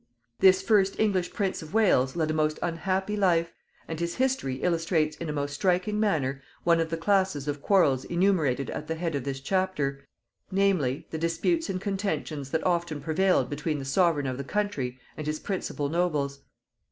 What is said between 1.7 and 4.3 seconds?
Wales led a most unhappy life, and his